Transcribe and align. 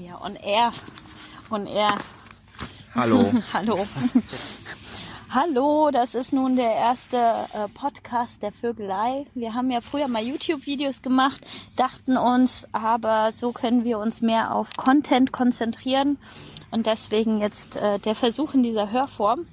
Ja, 0.00 0.18
on 0.24 0.34
air. 0.36 0.72
On 1.50 1.66
air. 1.66 1.94
Hallo. 2.94 3.30
Hallo. 3.52 3.86
Hallo, 5.28 5.90
das 5.92 6.14
ist 6.14 6.32
nun 6.32 6.56
der 6.56 6.72
erste 6.72 7.18
äh, 7.18 7.68
Podcast 7.74 8.42
der 8.42 8.50
Vögelei. 8.50 9.26
Wir 9.34 9.52
haben 9.52 9.70
ja 9.70 9.82
früher 9.82 10.08
mal 10.08 10.22
YouTube-Videos 10.22 11.02
gemacht, 11.02 11.42
dachten 11.76 12.16
uns, 12.16 12.66
aber 12.72 13.32
so 13.32 13.52
können 13.52 13.84
wir 13.84 13.98
uns 13.98 14.22
mehr 14.22 14.54
auf 14.54 14.70
Content 14.74 15.32
konzentrieren 15.32 16.16
und 16.70 16.86
deswegen 16.86 17.38
jetzt 17.38 17.76
äh, 17.76 17.98
der 17.98 18.14
Versuch 18.14 18.54
in 18.54 18.62
dieser 18.62 18.90
Hörform. 18.90 19.44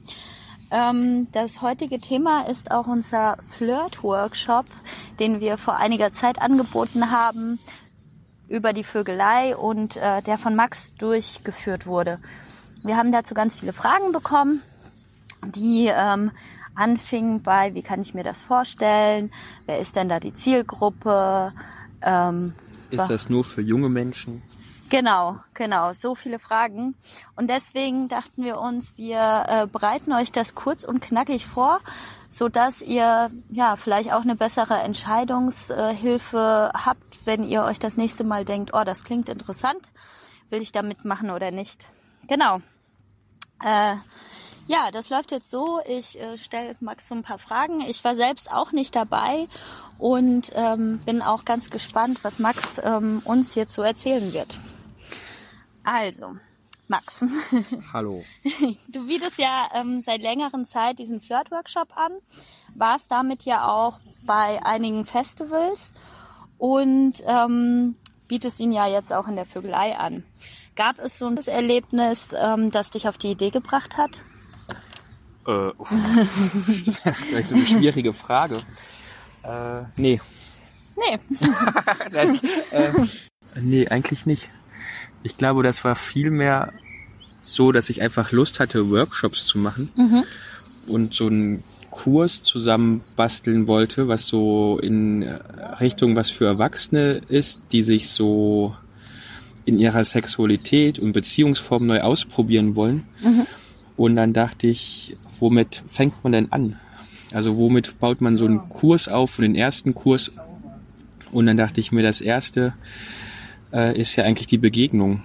Ähm, 0.72 1.28
das 1.34 1.62
heutige 1.62 2.00
Thema 2.00 2.48
ist 2.48 2.72
auch 2.72 2.88
unser 2.88 3.36
Flirt-Workshop, 3.48 4.66
den 5.20 5.42
wir 5.42 5.58
vor 5.58 5.76
einiger 5.76 6.14
Zeit 6.14 6.42
angeboten 6.42 7.12
haben 7.12 7.60
über 8.50 8.74
die 8.74 8.84
Vögelei 8.84 9.56
und 9.56 9.98
äh, 9.98 10.22
der 10.22 10.38
von 10.38 10.56
Max 10.56 10.94
durchgeführt 10.96 11.86
wurde. 11.86 12.20
Wir 12.84 12.98
haben 12.98 13.12
dazu 13.12 13.34
ganz 13.34 13.56
viele 13.56 13.74
Fragen 13.74 14.12
bekommen 14.12 14.62
die 15.46 15.90
ähm, 15.92 16.32
anfing 16.76 17.42
bei, 17.42 17.74
wie 17.74 17.82
kann 17.82 18.02
ich 18.02 18.14
mir 18.14 18.24
das 18.24 18.42
vorstellen, 18.42 19.32
wer 19.66 19.80
ist 19.80 19.96
denn 19.96 20.10
da 20.10 20.20
die 20.20 20.34
Zielgruppe? 20.34 21.54
Ähm, 22.02 22.54
ist 22.90 23.10
das 23.10 23.30
nur 23.30 23.44
für 23.44 23.62
junge 23.62 23.90
Menschen? 23.90 24.42
Genau, 24.90 25.40
genau, 25.54 25.92
so 25.94 26.16
viele 26.16 26.40
Fragen. 26.40 26.96
Und 27.36 27.50
deswegen 27.50 28.08
dachten 28.08 28.44
wir 28.46 28.60
uns, 28.60 28.98
wir 28.98 29.46
äh, 29.48 29.68
bereiten 29.68 30.14
euch 30.14 30.32
das 30.32 30.56
kurz 30.56 30.84
und 30.84 31.02
knackig 31.02 31.46
vor, 31.46 31.82
so 32.30 32.48
dass 32.48 32.82
ihr 32.82 33.30
ja 33.50 33.76
vielleicht 33.76 34.14
auch 34.14 34.22
eine 34.22 34.36
bessere 34.36 34.76
Entscheidungshilfe 34.80 36.72
habt, 36.74 37.26
wenn 37.26 37.44
ihr 37.44 37.64
euch 37.64 37.80
das 37.80 37.98
nächste 37.98 38.24
Mal 38.24 38.46
denkt, 38.46 38.72
oh, 38.74 38.84
das 38.86 39.04
klingt 39.04 39.28
interessant, 39.28 39.92
will 40.50 40.62
ich 40.62 40.72
da 40.72 40.82
mitmachen 40.84 41.32
oder 41.32 41.52
nicht. 41.52 41.86
Genau. 42.28 42.62
Äh, 43.64 43.96
ja, 44.68 44.92
das 44.92 45.10
läuft 45.10 45.32
jetzt 45.32 45.50
so. 45.50 45.80
Ich 45.88 46.20
äh, 46.20 46.38
stelle 46.38 46.76
Max 46.80 47.08
so 47.08 47.16
ein 47.16 47.24
paar 47.24 47.40
Fragen. 47.40 47.82
Ich 47.82 48.04
war 48.06 48.16
selbst 48.16 48.52
auch 48.52 48.72
nicht 48.72 48.96
dabei 48.96 49.48
und 49.98 50.52
ähm, 50.56 51.00
bin 51.00 51.22
auch 51.22 51.44
ganz 51.44 51.70
gespannt, 51.70 52.24
was 52.24 52.40
Max 52.40 52.80
ähm, 52.84 53.22
uns 53.26 53.56
jetzt 53.56 53.74
so 53.74 53.82
erzählen 53.82 54.34
wird. 54.34 54.58
Also, 55.90 56.36
Max. 56.90 57.24
Hallo. 57.94 58.22
Du 58.90 59.08
bietest 59.08 59.38
ja 59.38 59.70
ähm, 59.74 60.02
seit 60.02 60.22
längeren 60.22 60.66
Zeit 60.66 61.00
diesen 61.00 61.22
Flirt-Workshop 61.22 61.96
an, 61.96 62.12
warst 62.76 63.10
damit 63.10 63.46
ja 63.46 63.66
auch 63.70 64.02
bei 64.24 64.62
einigen 64.66 65.06
Festivals 65.06 65.94
und 66.58 67.24
ähm, 67.26 67.96
bietest 68.28 68.60
ihn 68.60 68.74
ja 68.74 68.86
jetzt 68.86 69.14
auch 69.14 69.30
in 69.30 69.38
der 69.38 69.46
Vögelei 69.46 69.98
an. 69.98 70.26
Gab 70.76 71.00
es 71.00 71.20
so 71.20 71.28
ein 71.28 71.38
Erlebnis, 71.38 72.36
ähm, 72.38 72.70
das 72.70 72.90
dich 72.90 73.08
auf 73.08 73.18
die 73.18 73.32
Idee 73.32 73.52
gebracht 73.52 73.96
hat? 73.96 74.12
Äh, 75.48 75.72
das 76.86 77.00
ist 77.06 77.16
vielleicht 77.16 77.48
so 77.48 77.56
eine 77.56 77.66
schwierige 77.66 78.12
Frage. 78.12 78.58
Äh, 79.42 79.84
nee. 79.96 80.20
Nee. 80.98 81.20
Nein, 82.12 82.42
äh, 82.72 82.92
nee, 83.62 83.88
eigentlich 83.88 84.26
nicht. 84.26 84.50
Ich 85.28 85.36
glaube, 85.36 85.62
das 85.62 85.84
war 85.84 85.98
vielmehr 85.98 86.72
so, 87.42 87.74
dass 87.74 87.90
ich 87.90 88.02
einfach 88.02 88.32
Lust 88.32 88.62
hatte, 88.62 88.90
Workshops 88.90 89.46
zu 89.46 89.58
machen 89.58 89.90
mhm. 89.98 90.24
und 90.88 91.14
so 91.14 91.28
einen 91.28 91.66
Kurs 91.92 92.44
zusammen 92.44 93.02
basteln 93.18 93.68
wollte, 93.68 94.08
was 94.08 94.26
so 94.26 94.80
in 94.82 95.24
Richtung 95.82 96.16
was 96.16 96.30
für 96.30 96.46
Erwachsene 96.46 97.22
ist, 97.28 97.60
die 97.74 97.84
sich 97.84 98.08
so 98.08 98.74
in 99.66 99.80
ihrer 99.80 100.06
Sexualität 100.06 100.98
und 100.98 101.12
Beziehungsform 101.12 101.88
neu 101.88 102.00
ausprobieren 102.00 102.78
wollen. 102.78 103.04
Mhm. 103.22 103.48
Und 103.98 104.16
dann 104.16 104.32
dachte 104.32 104.68
ich, 104.68 105.18
womit 105.42 105.84
fängt 105.90 106.24
man 106.24 106.32
denn 106.32 106.54
an? 106.54 106.80
Also 107.34 107.58
womit 107.58 108.00
baut 108.00 108.22
man 108.22 108.38
so 108.38 108.46
einen 108.46 108.70
Kurs 108.70 109.10
auf, 109.10 109.36
den 109.36 109.56
ersten 109.56 109.94
Kurs? 109.94 110.32
Und 111.34 111.48
dann 111.48 111.58
dachte 111.58 111.82
ich 111.82 111.92
mir, 111.92 112.02
das 112.02 112.22
erste 112.22 112.76
äh, 113.74 114.00
ist 114.00 114.16
ja 114.16 114.24
eigentlich 114.24 114.48
die 114.48 114.58
Begegnung. 114.58 115.22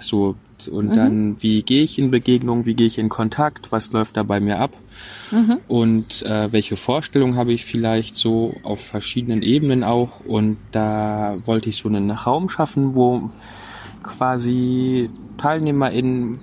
So, 0.00 0.36
und 0.70 0.90
mhm. 0.90 0.96
dann, 0.96 1.42
wie 1.42 1.62
gehe 1.62 1.82
ich 1.82 1.98
in 1.98 2.10
Begegnung, 2.10 2.66
wie 2.66 2.74
gehe 2.74 2.86
ich 2.86 2.98
in 2.98 3.08
Kontakt, 3.08 3.72
was 3.72 3.92
läuft 3.92 4.16
da 4.16 4.22
bei 4.22 4.40
mir 4.40 4.58
ab? 4.58 4.72
Mhm. 5.30 5.58
Und 5.68 6.22
äh, 6.22 6.52
welche 6.52 6.76
Vorstellungen 6.76 7.36
habe 7.36 7.52
ich 7.52 7.64
vielleicht 7.64 8.16
so 8.16 8.54
auf 8.62 8.80
verschiedenen 8.80 9.42
Ebenen 9.42 9.84
auch? 9.84 10.20
Und 10.24 10.58
da 10.72 11.36
wollte 11.44 11.68
ich 11.68 11.76
so 11.76 11.88
einen 11.88 12.10
Raum 12.10 12.48
schaffen, 12.48 12.94
wo 12.94 13.30
quasi 14.02 15.10
TeilnehmerInnen 15.38 16.40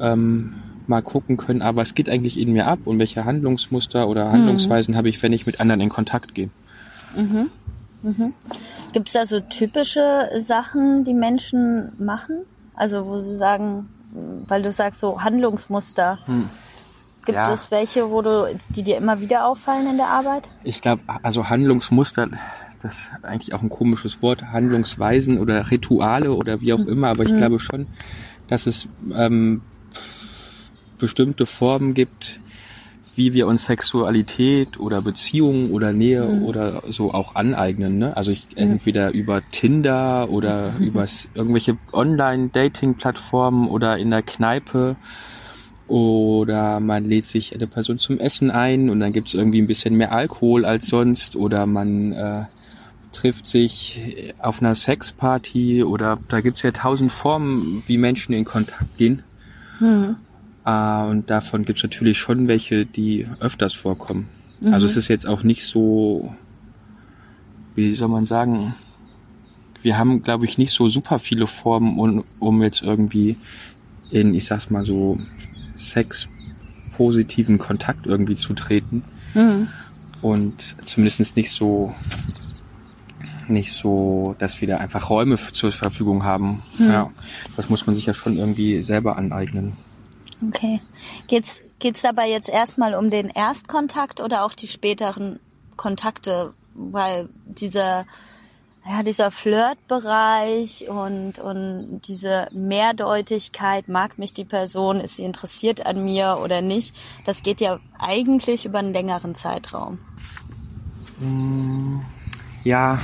ähm, 0.00 0.54
mal 0.86 1.02
gucken 1.02 1.36
können, 1.36 1.62
aber 1.62 1.78
was 1.78 1.94
geht 1.94 2.08
eigentlich 2.08 2.38
in 2.38 2.52
mir 2.52 2.66
ab 2.66 2.80
und 2.84 2.98
welche 2.98 3.24
Handlungsmuster 3.24 4.06
oder 4.06 4.30
Handlungsweisen 4.30 4.92
mhm. 4.92 4.98
habe 4.98 5.08
ich, 5.08 5.22
wenn 5.22 5.32
ich 5.32 5.46
mit 5.46 5.60
anderen 5.60 5.80
in 5.80 5.88
Kontakt 5.88 6.34
gehe. 6.34 6.50
Mhm. 7.16 7.50
Mhm. 8.02 8.34
Gibt 8.94 9.08
es 9.08 9.14
da 9.14 9.26
so 9.26 9.40
typische 9.40 10.30
Sachen, 10.38 11.04
die 11.04 11.14
Menschen 11.14 11.90
machen? 11.98 12.44
Also 12.76 13.06
wo 13.06 13.18
sie 13.18 13.34
sagen, 13.34 13.88
weil 14.46 14.62
du 14.62 14.70
sagst 14.70 15.00
so 15.00 15.20
Handlungsmuster. 15.20 16.20
Hm. 16.26 16.48
Gibt 17.26 17.34
ja. 17.34 17.52
es 17.52 17.72
welche, 17.72 18.08
wo 18.08 18.22
du, 18.22 18.56
die 18.68 18.84
dir 18.84 18.96
immer 18.98 19.20
wieder 19.20 19.46
auffallen 19.46 19.90
in 19.90 19.96
der 19.96 20.06
Arbeit? 20.06 20.44
Ich 20.62 20.80
glaube, 20.80 21.02
also 21.24 21.48
Handlungsmuster, 21.48 22.28
das 22.80 22.84
ist 22.84 23.12
eigentlich 23.22 23.52
auch 23.52 23.62
ein 23.62 23.68
komisches 23.68 24.22
Wort, 24.22 24.52
Handlungsweisen 24.52 25.40
oder 25.40 25.72
Rituale 25.72 26.32
oder 26.32 26.60
wie 26.60 26.72
auch 26.72 26.78
mhm. 26.78 26.88
immer, 26.88 27.08
aber 27.08 27.24
ich 27.24 27.32
mhm. 27.32 27.38
glaube 27.38 27.58
schon, 27.58 27.88
dass 28.46 28.66
es 28.68 28.86
ähm, 29.12 29.62
bestimmte 30.98 31.46
Formen 31.46 31.94
gibt, 31.94 32.38
wie 33.16 33.32
wir 33.32 33.46
uns 33.46 33.66
Sexualität 33.66 34.78
oder 34.78 35.00
Beziehungen 35.02 35.70
oder 35.70 35.92
Nähe 35.92 36.26
mhm. 36.26 36.44
oder 36.44 36.82
so 36.88 37.12
auch 37.12 37.34
aneignen. 37.34 37.98
Ne? 37.98 38.16
Also 38.16 38.30
ich, 38.30 38.46
entweder 38.56 39.12
über 39.12 39.42
Tinder 39.50 40.28
oder 40.30 40.72
mhm. 40.72 40.86
über 40.86 41.06
irgendwelche 41.34 41.78
Online-Dating-Plattformen 41.92 43.68
oder 43.68 43.98
in 43.98 44.10
der 44.10 44.22
Kneipe 44.22 44.96
oder 45.86 46.80
man 46.80 47.04
lädt 47.04 47.26
sich 47.26 47.54
eine 47.54 47.66
Person 47.66 47.98
zum 47.98 48.18
Essen 48.18 48.50
ein 48.50 48.88
und 48.88 49.00
dann 49.00 49.12
gibt 49.12 49.28
es 49.28 49.34
irgendwie 49.34 49.60
ein 49.60 49.66
bisschen 49.66 49.96
mehr 49.96 50.12
Alkohol 50.12 50.64
als 50.64 50.86
sonst 50.86 51.36
oder 51.36 51.66
man 51.66 52.12
äh, 52.12 52.44
trifft 53.12 53.46
sich 53.46 54.32
auf 54.38 54.60
einer 54.60 54.74
Sexparty 54.74 55.84
oder 55.84 56.18
da 56.28 56.40
gibt 56.40 56.56
es 56.56 56.62
ja 56.62 56.70
tausend 56.70 57.12
Formen, 57.12 57.82
wie 57.86 57.98
Menschen 57.98 58.34
in 58.34 58.44
Kontakt 58.44 58.96
gehen. 58.96 59.22
Mhm. 59.78 60.16
Äh, 60.64 61.04
und 61.04 61.30
davon 61.30 61.64
gibt 61.64 61.78
es 61.78 61.82
natürlich 61.82 62.18
schon 62.18 62.48
welche, 62.48 62.86
die 62.86 63.26
öfters 63.40 63.74
vorkommen. 63.74 64.28
Mhm. 64.60 64.74
Also 64.74 64.86
es 64.86 64.96
ist 64.96 65.08
jetzt 65.08 65.26
auch 65.26 65.42
nicht 65.42 65.64
so, 65.64 66.34
wie 67.74 67.94
soll 67.94 68.08
man 68.08 68.26
sagen, 68.26 68.74
wir 69.82 69.98
haben, 69.98 70.22
glaube 70.22 70.46
ich, 70.46 70.56
nicht 70.56 70.72
so 70.72 70.88
super 70.88 71.18
viele 71.18 71.46
Formen, 71.46 71.98
um, 71.98 72.24
um 72.40 72.62
jetzt 72.62 72.82
irgendwie 72.82 73.36
in, 74.10 74.34
ich 74.34 74.46
sag's 74.46 74.70
mal 74.70 74.84
so, 74.84 75.18
sexpositiven 75.76 77.58
Kontakt 77.58 78.06
irgendwie 78.06 78.36
zu 78.36 78.54
treten. 78.54 79.02
Mhm. 79.34 79.68
Und 80.22 80.76
zumindest 80.86 81.36
nicht 81.36 81.50
so, 81.50 81.92
nicht 83.46 83.72
so, 83.72 84.34
dass 84.38 84.60
wir 84.62 84.68
da 84.68 84.78
einfach 84.78 85.10
Räume 85.10 85.36
zur 85.36 85.70
Verfügung 85.70 86.24
haben. 86.24 86.62
Mhm. 86.78 86.90
Ja, 86.90 87.10
das 87.56 87.68
muss 87.68 87.86
man 87.86 87.94
sich 87.94 88.06
ja 88.06 88.14
schon 88.14 88.38
irgendwie 88.38 88.82
selber 88.82 89.18
aneignen. 89.18 89.74
Okay. 90.48 90.80
Geht's 91.26 91.60
geht's 91.78 92.02
dabei 92.02 92.30
jetzt 92.30 92.48
erstmal 92.48 92.94
um 92.94 93.10
den 93.10 93.28
Erstkontakt 93.28 94.20
oder 94.20 94.44
auch 94.44 94.54
die 94.54 94.68
späteren 94.68 95.38
Kontakte, 95.76 96.54
weil 96.74 97.28
dieser 97.44 98.06
ja, 98.86 99.02
dieser 99.02 99.30
Flirtbereich 99.30 100.88
und, 100.88 101.38
und 101.38 102.02
diese 102.06 102.48
Mehrdeutigkeit, 102.52 103.88
mag 103.88 104.18
mich 104.18 104.34
die 104.34 104.44
Person, 104.44 105.00
ist 105.00 105.16
sie 105.16 105.24
interessiert 105.24 105.86
an 105.86 106.04
mir 106.04 106.38
oder 106.42 106.60
nicht, 106.60 106.94
das 107.24 107.42
geht 107.42 107.62
ja 107.62 107.80
eigentlich 107.98 108.66
über 108.66 108.80
einen 108.80 108.92
längeren 108.92 109.34
Zeitraum. 109.34 109.98
Mm, 111.18 112.00
ja, 112.62 112.98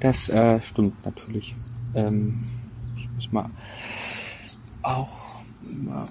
das 0.00 0.30
äh, 0.30 0.62
stimmt 0.62 1.04
natürlich. 1.04 1.54
Ähm, 1.94 2.48
ich 2.96 3.10
muss 3.10 3.32
mal 3.32 3.50
auch 4.82 5.12
mal 5.62 6.08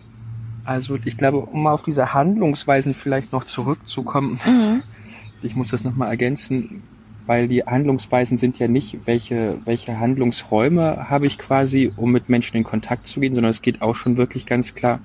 also 0.66 0.98
ich 1.06 1.18
glaube, 1.18 1.38
um 1.40 1.64
mal 1.64 1.74
auf 1.74 1.84
diese 1.84 2.14
Handlungsweisen 2.14 2.94
vielleicht 2.94 3.32
noch 3.32 3.46
zurückzukommen, 3.46 4.40
mhm. 4.46 4.84
ich 5.42 5.56
muss 5.56 5.70
das 5.70 5.84
nochmal 5.84 6.10
ergänzen, 6.10 6.84
weil 7.28 7.48
die 7.48 7.64
Handlungsweisen 7.64 8.38
sind 8.38 8.60
ja 8.60 8.68
nicht, 8.68 9.00
welche, 9.06 9.60
welche 9.66 10.00
Handlungsräume 10.00 11.10
habe 11.10 11.28
ich 11.28 11.38
quasi, 11.38 11.92
um 11.96 12.12
mit 12.12 12.30
Menschen 12.30 12.58
in 12.58 12.64
Kontakt 12.64 13.08
zu 13.08 13.20
gehen, 13.20 13.34
sondern 13.34 13.52
es 13.52 13.62
geht 13.62 13.82
auch 13.82 13.96
schon 13.96 14.18
wirklich 14.18 14.46
ganz 14.46 14.76
klar 14.76 15.00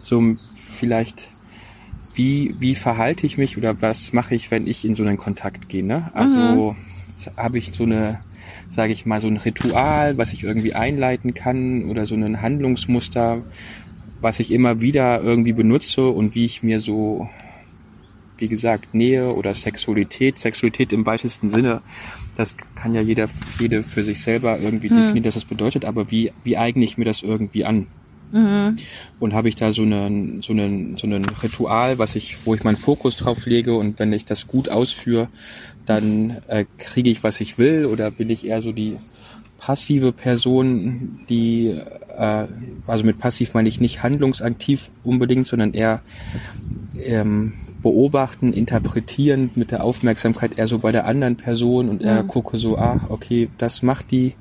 so 0.00 0.36
vielleicht, 0.68 1.28
wie, 2.14 2.54
wie 2.58 2.74
verhalte 2.74 3.26
ich 3.26 3.38
mich 3.38 3.58
oder 3.58 3.82
was 3.82 4.12
mache 4.12 4.34
ich, 4.34 4.50
wenn 4.50 4.66
ich 4.66 4.84
in 4.84 4.94
so 4.94 5.02
einen 5.02 5.16
Kontakt 5.16 5.68
gehe. 5.68 5.84
Ne? 5.84 6.10
Also 6.14 6.72
mhm. 6.72 7.36
habe 7.36 7.58
ich 7.58 7.72
so 7.72 7.84
eine 7.84 8.20
sage 8.70 8.92
ich 8.92 9.06
mal, 9.06 9.20
so 9.20 9.28
ein 9.28 9.36
Ritual, 9.36 10.18
was 10.18 10.32
ich 10.32 10.44
irgendwie 10.44 10.74
einleiten 10.74 11.34
kann 11.34 11.84
oder 11.86 12.06
so 12.06 12.14
ein 12.14 12.42
Handlungsmuster, 12.42 13.42
was 14.20 14.40
ich 14.40 14.50
immer 14.50 14.80
wieder 14.80 15.22
irgendwie 15.22 15.52
benutze 15.52 16.08
und 16.08 16.34
wie 16.34 16.44
ich 16.44 16.62
mir 16.62 16.80
so, 16.80 17.28
wie 18.38 18.48
gesagt, 18.48 18.94
Nähe 18.94 19.32
oder 19.34 19.54
Sexualität, 19.54 20.38
Sexualität 20.38 20.92
im 20.92 21.06
weitesten 21.06 21.50
Sinne, 21.50 21.82
das 22.36 22.56
kann 22.74 22.94
ja 22.94 23.00
jeder, 23.00 23.28
jede 23.58 23.82
für 23.82 24.04
sich 24.04 24.22
selber 24.22 24.58
irgendwie 24.58 24.90
hm. 24.90 24.96
definieren, 24.96 25.24
dass 25.24 25.34
das 25.34 25.44
bedeutet, 25.44 25.84
aber 25.84 26.10
wie, 26.10 26.32
wie 26.44 26.56
eigne 26.56 26.84
ich 26.84 26.98
mir 26.98 27.04
das 27.04 27.22
irgendwie 27.22 27.64
an? 27.64 27.86
Mhm. 28.32 28.76
Und 29.20 29.32
habe 29.32 29.48
ich 29.48 29.56
da 29.56 29.72
so 29.72 29.82
einen 29.82 30.42
so 30.42 30.52
einen 30.52 30.98
so 30.98 31.06
einen 31.06 31.24
Ritual, 31.24 31.98
was 31.98 32.14
ich, 32.14 32.36
wo 32.44 32.54
ich 32.54 32.62
meinen 32.62 32.76
Fokus 32.76 33.16
drauf 33.16 33.46
lege 33.46 33.74
und 33.74 33.98
wenn 33.98 34.12
ich 34.12 34.26
das 34.26 34.46
gut 34.46 34.68
ausführe, 34.68 35.28
dann 35.86 36.36
äh, 36.48 36.66
kriege 36.76 37.08
ich, 37.08 37.22
was 37.22 37.40
ich 37.40 37.56
will, 37.56 37.86
oder 37.86 38.10
bin 38.10 38.28
ich 38.28 38.44
eher 38.46 38.60
so 38.60 38.72
die 38.72 38.98
passive 39.58 40.12
Person, 40.12 41.20
die 41.28 41.78
äh, 42.16 42.46
also 42.86 43.04
mit 43.04 43.18
passiv 43.18 43.54
meine 43.54 43.68
ich 43.68 43.80
nicht 43.80 44.02
handlungsaktiv 44.02 44.90
unbedingt, 45.04 45.46
sondern 45.46 45.74
eher 45.74 46.00
ähm, 46.96 47.54
beobachten, 47.82 48.52
interpretieren 48.52 49.50
mit 49.54 49.70
der 49.70 49.84
Aufmerksamkeit 49.84 50.58
eher 50.58 50.66
so 50.66 50.78
bei 50.78 50.92
der 50.92 51.06
anderen 51.06 51.36
Person 51.36 51.88
und 51.88 52.02
eher 52.02 52.22
mhm. 52.22 52.28
gucke 52.28 52.58
so, 52.58 52.78
ah, 52.78 53.00
okay, 53.08 53.48
das 53.58 53.82
macht 53.82 54.10
die 54.10 54.34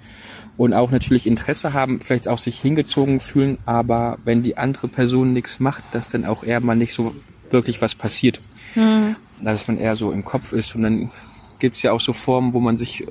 und 0.57 0.73
auch 0.73 0.89
natürlich 0.89 1.27
Interesse 1.27 1.73
haben, 1.73 1.99
vielleicht 1.99 2.27
auch 2.27 2.39
sich 2.39 2.59
hingezogen 2.59 3.19
fühlen, 3.19 3.59
aber 3.65 4.17
wenn 4.23 4.41
die 4.41 4.57
andere 4.57 4.87
Person 4.87 5.33
nichts 5.33 5.59
macht, 5.59 5.83
dass 5.91 6.07
dann 6.07 6.25
auch 6.25 6.43
eher 6.43 6.59
mal 6.61 6.75
nicht 6.75 6.93
so 6.93 7.13
wirklich 7.51 7.81
was 7.81 7.93
passiert. 7.93 8.41
Mhm. 8.75 9.15
Dass 9.41 9.67
man 9.67 9.77
eher 9.77 9.95
so 9.95 10.11
im 10.11 10.25
Kopf 10.25 10.51
ist 10.53 10.75
und 10.75 10.81
dann 10.81 11.11
gibt's 11.59 11.83
ja 11.83 11.91
auch 11.91 12.01
so 12.01 12.11
Formen, 12.11 12.53
wo 12.53 12.59
man 12.59 12.77
sich 12.77 13.05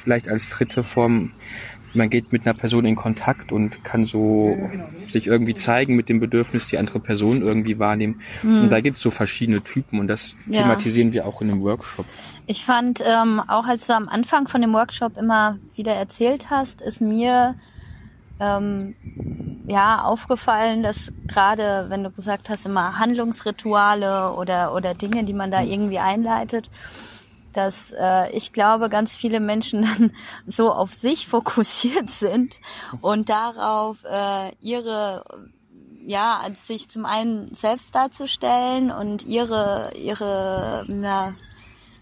vielleicht 0.00 0.28
als 0.28 0.48
dritte 0.48 0.82
Form 0.82 1.32
man 1.94 2.10
geht 2.10 2.32
mit 2.32 2.46
einer 2.46 2.54
Person 2.54 2.84
in 2.84 2.96
Kontakt 2.96 3.52
und 3.52 3.82
kann 3.84 4.04
so 4.04 4.56
sich 5.08 5.26
irgendwie 5.26 5.54
zeigen 5.54 5.96
mit 5.96 6.08
dem 6.08 6.20
Bedürfnis, 6.20 6.68
die 6.68 6.78
andere 6.78 7.00
Person 7.00 7.42
irgendwie 7.42 7.78
wahrnehmen. 7.78 8.20
Mhm. 8.42 8.62
Und 8.62 8.70
da 8.70 8.80
gibt 8.80 8.96
es 8.96 9.02
so 9.02 9.10
verschiedene 9.10 9.62
Typen 9.62 9.98
und 9.98 10.06
das 10.06 10.36
ja. 10.46 10.62
thematisieren 10.62 11.12
wir 11.12 11.26
auch 11.26 11.42
in 11.42 11.48
dem 11.48 11.62
Workshop. 11.62 12.06
Ich 12.46 12.64
fand, 12.64 13.02
ähm, 13.04 13.40
auch 13.40 13.64
als 13.64 13.86
du 13.86 13.94
am 13.94 14.08
Anfang 14.08 14.48
von 14.48 14.60
dem 14.60 14.72
Workshop 14.72 15.16
immer 15.16 15.58
wieder 15.74 15.94
erzählt 15.94 16.50
hast, 16.50 16.80
ist 16.82 17.00
mir 17.00 17.54
ähm, 18.38 18.94
ja 19.66 20.02
aufgefallen, 20.02 20.82
dass 20.82 21.12
gerade, 21.26 21.86
wenn 21.88 22.04
du 22.04 22.10
gesagt 22.10 22.48
hast, 22.48 22.66
immer 22.66 22.98
Handlungsrituale 22.98 24.32
oder, 24.32 24.74
oder 24.74 24.94
Dinge, 24.94 25.24
die 25.24 25.34
man 25.34 25.50
da 25.50 25.60
mhm. 25.60 25.70
irgendwie 25.70 25.98
einleitet, 25.98 26.70
dass 27.52 27.92
äh, 27.92 28.30
ich 28.30 28.52
glaube, 28.52 28.88
ganz 28.88 29.14
viele 29.16 29.40
Menschen 29.40 29.82
dann 29.98 30.12
so 30.46 30.72
auf 30.72 30.94
sich 30.94 31.26
fokussiert 31.26 32.10
sind 32.10 32.56
und 33.00 33.28
darauf 33.28 33.98
äh, 34.04 34.54
ihre 34.60 35.24
ja, 36.06 36.42
sich 36.54 36.88
zum 36.88 37.04
einen 37.04 37.52
selbst 37.52 37.94
darzustellen 37.94 38.90
und 38.90 39.24
ihre 39.26 39.92
ihre 39.96 40.86
ja, 40.88 41.34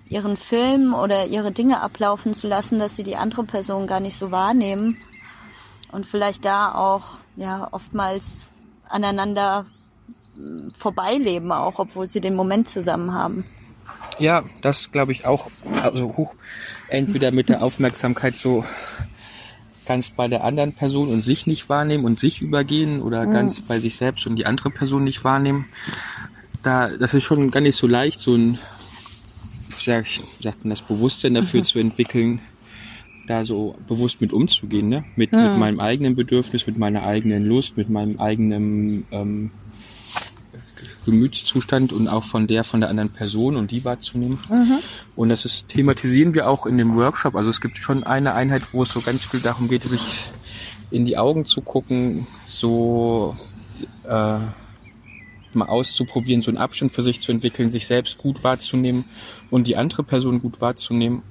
ihren 0.08 0.36
Film 0.36 0.94
oder 0.94 1.26
ihre 1.26 1.52
Dinge 1.52 1.80
ablaufen 1.80 2.32
zu 2.32 2.48
lassen, 2.48 2.78
dass 2.78 2.96
sie 2.96 3.02
die 3.02 3.16
andere 3.16 3.44
Person 3.44 3.86
gar 3.86 4.00
nicht 4.00 4.16
so 4.16 4.30
wahrnehmen 4.30 4.98
und 5.92 6.06
vielleicht 6.06 6.44
da 6.44 6.74
auch 6.74 7.18
ja 7.36 7.68
oftmals 7.70 8.50
aneinander 8.88 9.66
hm, 10.34 10.72
vorbeileben 10.72 11.52
auch, 11.52 11.78
obwohl 11.78 12.08
sie 12.08 12.20
den 12.20 12.34
Moment 12.34 12.68
zusammen 12.68 13.12
haben. 13.12 13.44
Ja, 14.18 14.44
das 14.62 14.90
glaube 14.90 15.12
ich 15.12 15.26
auch. 15.26 15.50
Also 15.82 16.16
huh, 16.16 16.28
entweder 16.88 17.30
mit 17.30 17.48
der 17.48 17.62
Aufmerksamkeit 17.62 18.36
so 18.36 18.64
ganz 19.86 20.10
bei 20.10 20.28
der 20.28 20.44
anderen 20.44 20.72
Person 20.72 21.08
und 21.08 21.22
sich 21.22 21.46
nicht 21.46 21.68
wahrnehmen 21.68 22.04
und 22.04 22.18
sich 22.18 22.42
übergehen 22.42 23.00
oder 23.00 23.26
mhm. 23.26 23.32
ganz 23.32 23.62
bei 23.62 23.80
sich 23.80 23.96
selbst 23.96 24.26
und 24.26 24.36
die 24.36 24.46
andere 24.46 24.70
Person 24.70 25.04
nicht 25.04 25.24
wahrnehmen. 25.24 25.66
Da, 26.62 26.88
das 26.88 27.14
ist 27.14 27.24
schon 27.24 27.50
gar 27.50 27.60
nicht 27.60 27.76
so 27.76 27.86
leicht, 27.86 28.20
so 28.20 28.34
ein, 28.34 28.58
sag, 29.78 30.06
sagt 30.42 30.64
man 30.64 30.70
das 30.70 30.82
Bewusstsein 30.82 31.34
dafür 31.34 31.60
mhm. 31.60 31.64
zu 31.64 31.78
entwickeln, 31.78 32.40
da 33.26 33.44
so 33.44 33.76
bewusst 33.86 34.20
mit 34.20 34.32
umzugehen, 34.32 34.88
ne? 34.88 35.04
Mit, 35.16 35.32
mhm. 35.32 35.42
mit 35.42 35.56
meinem 35.58 35.80
eigenen 35.80 36.16
Bedürfnis, 36.16 36.66
mit 36.66 36.76
meiner 36.76 37.04
eigenen 37.04 37.44
Lust, 37.46 37.76
mit 37.76 37.88
meinem 37.88 38.18
eigenen 38.20 39.06
ähm, 39.10 39.50
Gemütszustand 41.04 41.92
und 41.92 42.08
auch 42.08 42.24
von 42.24 42.46
der 42.46 42.64
von 42.64 42.80
der 42.80 42.90
anderen 42.90 43.10
Person 43.10 43.56
und 43.56 43.70
die 43.70 43.84
wahrzunehmen. 43.84 44.38
Mhm. 44.48 44.78
Und 45.16 45.28
das 45.28 45.44
ist, 45.44 45.68
thematisieren 45.68 46.34
wir 46.34 46.48
auch 46.48 46.66
in 46.66 46.78
dem 46.78 46.94
Workshop. 46.96 47.34
Also 47.34 47.50
es 47.50 47.60
gibt 47.60 47.78
schon 47.78 48.04
eine 48.04 48.34
Einheit, 48.34 48.62
wo 48.72 48.82
es 48.82 48.90
so 48.90 49.00
ganz 49.00 49.24
viel 49.24 49.40
darum 49.40 49.68
geht, 49.68 49.82
sich 49.82 50.02
in 50.90 51.04
die 51.04 51.18
Augen 51.18 51.44
zu 51.44 51.60
gucken, 51.60 52.26
so 52.46 53.36
äh, 54.04 54.38
mal 55.52 55.66
auszuprobieren, 55.66 56.42
so 56.42 56.50
einen 56.50 56.58
Abstand 56.58 56.92
für 56.92 57.02
sich 57.02 57.20
zu 57.20 57.32
entwickeln, 57.32 57.70
sich 57.70 57.86
selbst 57.86 58.18
gut 58.18 58.44
wahrzunehmen 58.44 59.04
und 59.50 59.66
die 59.66 59.76
andere 59.76 60.02
Person 60.02 60.40
gut 60.40 60.60
wahrzunehmen 60.60 61.22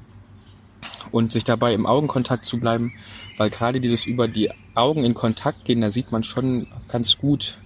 und 1.11 1.33
sich 1.33 1.43
dabei 1.43 1.73
im 1.73 1.85
Augenkontakt 1.85 2.45
zu 2.45 2.59
bleiben, 2.59 2.93
weil 3.37 3.49
gerade 3.49 3.81
dieses 3.81 4.05
über 4.05 4.27
die 4.27 4.51
Augen 4.75 5.03
in 5.03 5.13
Kontakt 5.13 5.65
gehen, 5.65 5.81
da 5.81 5.89
sieht 5.89 6.11
man 6.11 6.23
schon 6.23 6.67
ganz 6.87 7.17
gut, 7.17 7.57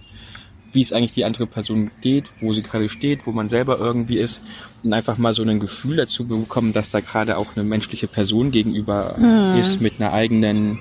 wie 0.72 0.80
es 0.80 0.92
eigentlich 0.92 1.12
die 1.12 1.24
andere 1.24 1.46
Person 1.46 1.90
geht, 2.00 2.30
wo 2.40 2.52
sie 2.52 2.62
gerade 2.62 2.88
steht, 2.88 3.26
wo 3.26 3.32
man 3.32 3.48
selber 3.48 3.78
irgendwie 3.78 4.18
ist 4.18 4.42
und 4.82 4.92
einfach 4.92 5.18
mal 5.18 5.32
so 5.32 5.42
ein 5.42 5.60
Gefühl 5.60 5.96
dazu 5.96 6.26
bekommen, 6.26 6.72
dass 6.72 6.90
da 6.90 7.00
gerade 7.00 7.36
auch 7.36 7.56
eine 7.56 7.64
menschliche 7.64 8.08
Person 8.08 8.50
gegenüber 8.50 9.16
mhm. 9.18 9.60
ist 9.60 9.80
mit 9.80 10.00
einer 10.00 10.12
eigenen 10.12 10.80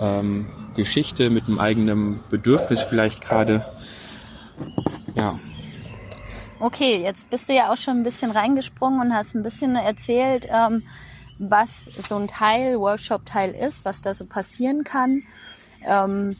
ähm, 0.00 0.46
Geschichte, 0.74 1.30
mit 1.30 1.46
einem 1.46 1.58
eigenen 1.58 2.20
Bedürfnis 2.30 2.82
vielleicht 2.82 3.20
gerade. 3.20 3.64
Ja. 5.14 5.38
Okay, 6.58 7.02
jetzt 7.02 7.28
bist 7.30 7.48
du 7.48 7.54
ja 7.54 7.72
auch 7.72 7.76
schon 7.76 7.98
ein 7.98 8.02
bisschen 8.02 8.30
reingesprungen 8.30 9.00
und 9.00 9.14
hast 9.14 9.34
ein 9.34 9.42
bisschen 9.42 9.76
erzählt, 9.76 10.48
ähm, 10.48 10.84
was 11.38 11.86
so 11.86 12.16
ein 12.16 12.28
Teil, 12.28 12.78
Workshop-Teil 12.78 13.50
ist, 13.52 13.84
was 13.84 14.00
da 14.00 14.14
so 14.14 14.24
passieren 14.26 14.84
kann. 14.84 15.24
Ähm, 15.84 16.36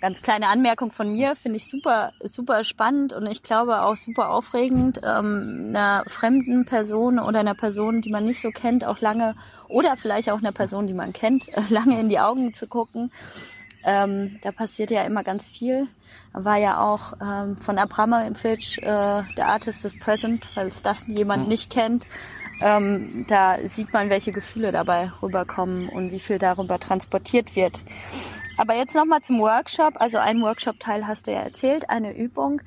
ganz 0.00 0.22
kleine 0.22 0.48
Anmerkung 0.48 0.92
von 0.92 1.12
mir, 1.12 1.34
finde 1.34 1.56
ich 1.56 1.68
super, 1.68 2.12
super 2.22 2.64
spannend 2.64 3.12
und 3.12 3.26
ich 3.26 3.42
glaube 3.42 3.82
auch 3.82 3.96
super 3.96 4.30
aufregend, 4.30 5.00
ähm, 5.04 5.66
einer 5.68 6.04
fremden 6.06 6.64
Person 6.66 7.18
oder 7.18 7.40
einer 7.40 7.54
Person, 7.54 8.02
die 8.02 8.10
man 8.10 8.24
nicht 8.24 8.40
so 8.40 8.50
kennt, 8.50 8.84
auch 8.84 9.00
lange, 9.00 9.34
oder 9.68 9.96
vielleicht 9.96 10.30
auch 10.30 10.38
einer 10.38 10.52
Person, 10.52 10.86
die 10.86 10.94
man 10.94 11.12
kennt, 11.12 11.48
lange 11.70 11.98
in 11.98 12.08
die 12.08 12.20
Augen 12.20 12.52
zu 12.54 12.66
gucken. 12.66 13.10
Ähm, 13.84 14.38
da 14.42 14.50
passiert 14.50 14.90
ja 14.90 15.02
immer 15.02 15.22
ganz 15.22 15.48
viel. 15.48 15.86
War 16.32 16.56
ja 16.56 16.80
auch 16.80 17.14
ähm, 17.22 17.56
von 17.56 17.78
Abramovich 17.78 18.78
äh, 18.78 18.84
der 18.84 19.46
Artist 19.46 19.84
is 19.84 19.96
Present, 19.98 20.44
falls 20.44 20.82
das 20.82 21.06
jemand 21.06 21.44
hm. 21.44 21.48
nicht 21.48 21.70
kennt. 21.70 22.04
Ähm, 22.60 23.26
da 23.28 23.58
sieht 23.68 23.92
man, 23.92 24.10
welche 24.10 24.32
Gefühle 24.32 24.72
dabei 24.72 25.12
rüberkommen 25.22 25.88
und 25.88 26.10
wie 26.10 26.20
viel 26.20 26.38
darüber 26.38 26.80
transportiert 26.80 27.54
wird. 27.54 27.84
Aber 28.56 28.74
jetzt 28.74 28.94
nochmal 28.94 29.22
zum 29.22 29.38
Workshop. 29.40 30.00
Also 30.00 30.18
ein 30.18 30.40
Workshop-Teil 30.40 31.06
hast 31.06 31.26
du 31.26 31.32
ja 31.32 31.40
erzählt, 31.40 31.90
eine 31.90 32.16
Übung. 32.16 32.62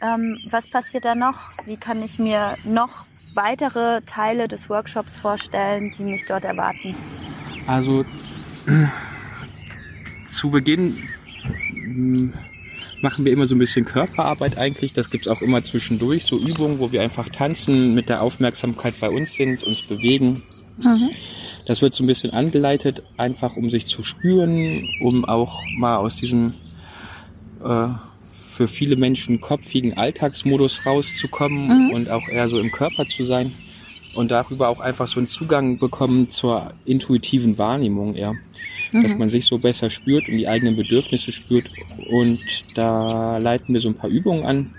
Ähm, 0.00 0.38
was 0.50 0.68
passiert 0.68 1.04
da 1.04 1.14
noch? 1.14 1.50
Wie 1.66 1.76
kann 1.76 2.02
ich 2.02 2.18
mir 2.18 2.56
noch 2.64 3.06
weitere 3.34 4.00
Teile 4.02 4.48
des 4.48 4.68
Workshops 4.68 5.16
vorstellen, 5.16 5.92
die 5.96 6.04
mich 6.04 6.24
dort 6.26 6.44
erwarten? 6.44 6.94
Also 7.66 8.04
zu 10.30 10.50
Beginn 10.50 10.96
hm, 11.72 12.32
machen 13.00 13.24
wir 13.24 13.32
immer 13.32 13.46
so 13.46 13.54
ein 13.54 13.58
bisschen 13.58 13.84
Körperarbeit 13.84 14.58
eigentlich. 14.58 14.92
Das 14.92 15.10
gibt's 15.10 15.28
auch 15.28 15.42
immer 15.42 15.62
zwischendurch, 15.62 16.24
so 16.24 16.38
Übungen, 16.38 16.78
wo 16.78 16.92
wir 16.92 17.02
einfach 17.02 17.28
tanzen, 17.28 17.94
mit 17.94 18.08
der 18.08 18.22
Aufmerksamkeit 18.22 18.94
bei 19.00 19.10
uns 19.10 19.34
sind, 19.34 19.62
uns 19.62 19.82
bewegen. 19.82 20.42
Mhm. 20.78 21.10
Das 21.68 21.82
wird 21.82 21.92
so 21.92 22.02
ein 22.02 22.06
bisschen 22.06 22.32
angeleitet, 22.32 23.02
einfach 23.18 23.56
um 23.56 23.68
sich 23.68 23.84
zu 23.84 24.02
spüren, 24.02 24.88
um 25.02 25.26
auch 25.26 25.62
mal 25.76 25.98
aus 25.98 26.16
diesem 26.16 26.54
äh, 27.62 27.88
für 28.30 28.66
viele 28.66 28.96
Menschen 28.96 29.42
kopfigen 29.42 29.92
Alltagsmodus 29.92 30.86
rauszukommen 30.86 31.88
mhm. 31.88 31.90
und 31.90 32.08
auch 32.08 32.26
eher 32.26 32.48
so 32.48 32.58
im 32.58 32.72
Körper 32.72 33.06
zu 33.06 33.22
sein 33.22 33.52
und 34.14 34.30
darüber 34.30 34.70
auch 34.70 34.80
einfach 34.80 35.06
so 35.06 35.20
einen 35.20 35.28
Zugang 35.28 35.76
bekommen 35.76 36.30
zur 36.30 36.72
intuitiven 36.86 37.58
Wahrnehmung 37.58 38.14
eher, 38.14 38.32
mhm. 38.90 39.02
dass 39.02 39.14
man 39.14 39.28
sich 39.28 39.44
so 39.44 39.58
besser 39.58 39.90
spürt 39.90 40.26
und 40.26 40.38
die 40.38 40.48
eigenen 40.48 40.74
Bedürfnisse 40.74 41.32
spürt 41.32 41.70
und 42.08 42.40
da 42.74 43.36
leiten 43.36 43.74
wir 43.74 43.82
so 43.82 43.90
ein 43.90 43.94
paar 43.94 44.08
Übungen 44.08 44.46
an, 44.46 44.70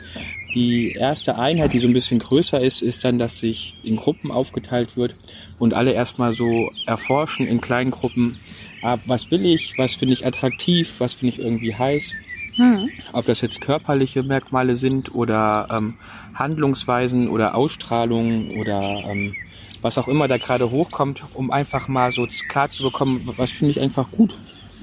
die 0.54 0.94
erste 0.94 1.38
Einheit, 1.38 1.74
die 1.74 1.80
so 1.80 1.88
ein 1.88 1.94
bisschen 1.94 2.20
größer 2.20 2.60
ist, 2.60 2.82
ist 2.82 3.04
dann, 3.04 3.20
dass 3.20 3.40
sich 3.40 3.76
in 3.84 3.96
Gruppen 3.96 4.32
aufgeteilt 4.32 4.98
wird 4.98 5.16
und 5.58 5.74
alle 5.74 5.92
erstmal 5.92 6.34
so 6.34 6.72
erforschen 6.86 7.48
in 7.48 7.62
kleinen 7.62 7.92
Gruppen, 7.92 8.38
ah, 8.82 8.98
was 9.06 9.32
will 9.32 9.46
ich, 9.46 9.78
was 9.78 9.96
finde 9.96 10.14
ich 10.14 10.26
attraktiv, 10.26 10.96
was 11.00 11.14
finde 11.14 11.36
ich 11.36 11.42
irgendwie 11.42 11.76
heiß. 11.76 12.14
Hm. 12.56 12.90
Ob 13.14 13.26
das 13.26 13.42
jetzt 13.42 13.62
körperliche 13.62 14.24
Merkmale 14.24 14.76
sind 14.76 15.16
oder 15.16 15.68
ähm, 15.72 15.96
Handlungsweisen 16.34 17.30
oder 17.30 17.56
Ausstrahlung 17.56 18.58
oder 18.60 19.04
ähm, 19.06 19.36
was 19.82 19.98
auch 19.98 20.08
immer 20.08 20.28
da 20.28 20.38
gerade 20.38 20.70
hochkommt, 20.70 21.24
um 21.34 21.52
einfach 21.52 21.88
mal 21.88 22.12
so 22.12 22.28
klar 22.50 22.70
zu 22.70 22.84
bekommen, 22.84 23.22
was 23.38 23.52
finde 23.52 23.72
ich 23.72 23.80
einfach 23.80 24.12
gut. 24.12 24.36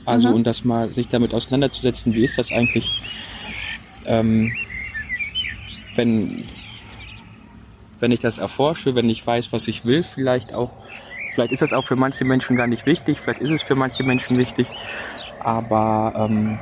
Also 0.06 0.28
mhm. 0.28 0.34
und 0.36 0.46
das 0.46 0.64
mal 0.64 0.94
sich 0.94 1.08
damit 1.08 1.34
auseinanderzusetzen, 1.34 2.14
wie 2.14 2.24
ist 2.24 2.38
das 2.38 2.52
eigentlich, 2.52 2.90
ähm, 4.06 4.52
wenn 5.96 6.44
wenn 8.00 8.12
ich 8.12 8.20
das 8.20 8.38
erforsche, 8.38 8.94
wenn 8.94 9.08
ich 9.08 9.26
weiß, 9.26 9.52
was 9.52 9.68
ich 9.68 9.84
will, 9.84 10.02
vielleicht 10.02 10.54
auch, 10.54 10.70
vielleicht 11.32 11.52
ist 11.52 11.62
das 11.62 11.72
auch 11.72 11.84
für 11.84 11.96
manche 11.96 12.24
Menschen 12.24 12.56
gar 12.56 12.66
nicht 12.66 12.86
wichtig, 12.86 13.20
vielleicht 13.20 13.40
ist 13.40 13.50
es 13.50 13.62
für 13.62 13.74
manche 13.74 14.02
Menschen 14.04 14.36
wichtig, 14.36 14.68
aber 15.40 16.12
ähm, 16.16 16.58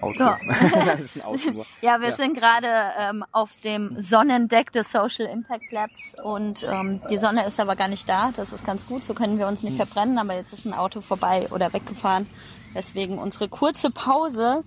Auto. 0.00 0.18
Ja. 0.18 0.38
das 0.86 1.00
ist 1.00 1.16
ein 1.16 1.22
Auto. 1.22 1.66
ja, 1.82 2.00
wir 2.00 2.10
ja. 2.10 2.16
sind 2.16 2.36
gerade 2.36 2.68
ähm, 2.98 3.24
auf 3.32 3.50
dem 3.62 4.00
Sonnendeck 4.00 4.72
des 4.72 4.90
Social 4.90 5.26
Impact 5.26 5.70
Labs 5.70 6.00
und 6.22 6.64
ähm, 6.68 7.02
die 7.10 7.18
Sonne 7.18 7.46
ist 7.46 7.60
aber 7.60 7.76
gar 7.76 7.88
nicht 7.88 8.08
da. 8.08 8.32
Das 8.34 8.52
ist 8.52 8.64
ganz 8.64 8.86
gut, 8.86 9.04
so 9.04 9.14
können 9.14 9.38
wir 9.38 9.46
uns 9.46 9.62
nicht 9.62 9.78
hm. 9.78 9.86
verbrennen, 9.86 10.18
aber 10.18 10.34
jetzt 10.34 10.52
ist 10.52 10.64
ein 10.64 10.74
Auto 10.74 11.00
vorbei 11.00 11.48
oder 11.50 11.72
weggefahren. 11.72 12.26
Deswegen 12.74 13.18
unsere 13.18 13.48
kurze 13.48 13.90
Pause. 13.90 14.62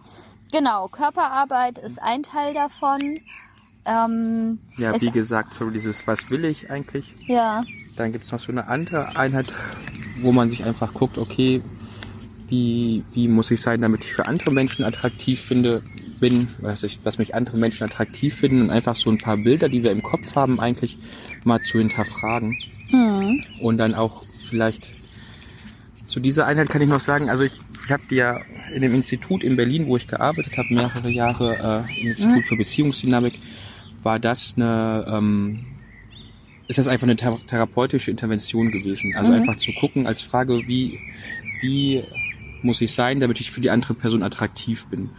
Genau, 0.53 0.87
Körperarbeit 0.87 1.79
ist 1.79 1.99
ein 1.99 2.21
Teil 2.21 2.53
davon. 2.53 3.19
Ähm, 3.85 4.59
ja, 4.77 5.01
wie 5.01 5.09
gesagt, 5.09 5.55
so 5.55 5.71
dieses 5.71 6.05
Was 6.05 6.29
will 6.29 6.45
ich 6.45 6.69
eigentlich? 6.69 7.15
Ja. 7.25 7.63
Dann 7.97 8.11
gibt 8.11 8.25
es 8.25 8.31
noch 8.31 8.39
so 8.39 8.51
eine 8.51 8.67
andere 8.67 9.17
Einheit, 9.17 9.51
wo 10.21 10.31
man 10.31 10.49
sich 10.49 10.63
einfach 10.63 10.93
guckt, 10.93 11.17
okay, 11.17 11.63
wie, 12.49 13.03
wie 13.13 13.27
muss 13.27 13.49
ich 13.49 13.61
sein, 13.61 13.81
damit 13.81 14.05
ich 14.05 14.13
für 14.13 14.27
andere 14.27 14.51
Menschen 14.51 14.85
attraktiv 14.85 15.41
finde, 15.41 15.81
bin, 16.19 16.47
was, 16.59 16.83
ich, 16.83 16.99
was 17.03 17.17
mich 17.17 17.33
andere 17.33 17.57
Menschen 17.57 17.85
attraktiv 17.85 18.35
finden 18.35 18.61
und 18.61 18.69
einfach 18.69 18.95
so 18.95 19.09
ein 19.09 19.17
paar 19.17 19.37
Bilder, 19.37 19.69
die 19.69 19.83
wir 19.83 19.89
im 19.89 20.03
Kopf 20.03 20.35
haben, 20.35 20.59
eigentlich 20.59 20.99
mal 21.43 21.61
zu 21.61 21.79
hinterfragen. 21.79 22.55
Mhm. 22.91 23.43
Und 23.59 23.79
dann 23.79 23.95
auch 23.95 24.23
vielleicht 24.47 24.91
zu 26.05 26.19
dieser 26.19 26.45
Einheit 26.45 26.69
kann 26.69 26.81
ich 26.83 26.89
noch 26.89 26.99
sagen, 26.99 27.31
also 27.31 27.43
ich, 27.43 27.59
ich 27.85 27.91
habe 27.91 28.03
die 28.09 28.15
ja 28.15 28.39
in 28.73 28.81
dem 28.81 28.93
Institut 28.93 29.43
in 29.43 29.55
Berlin, 29.55 29.87
wo 29.87 29.97
ich 29.97 30.07
gearbeitet 30.07 30.57
habe, 30.57 30.73
mehrere 30.73 31.09
Jahre 31.09 31.85
äh, 31.87 32.01
im 32.01 32.09
Institut 32.09 32.37
mhm. 32.37 32.43
für 32.43 32.55
Beziehungsdynamik, 32.55 33.39
war 34.01 34.19
das 34.19 34.53
eine 34.55 35.05
ähm, 35.07 35.65
ist 36.67 36.79
das 36.79 36.87
einfach 36.87 37.07
eine 37.07 37.15
therapeutische 37.15 38.09
Intervention 38.09 38.71
gewesen. 38.71 39.13
Also 39.15 39.31
mhm. 39.31 39.37
einfach 39.37 39.57
zu 39.57 39.73
gucken 39.73 40.07
als 40.07 40.21
Frage, 40.21 40.67
wie, 40.67 40.99
wie 41.61 42.03
muss 42.63 42.81
ich 42.81 42.93
sein, 42.93 43.19
damit 43.19 43.39
ich 43.39 43.51
für 43.51 43.61
die 43.61 43.69
andere 43.69 43.93
Person 43.93 44.23
attraktiv 44.23 44.85
bin. 44.87 45.09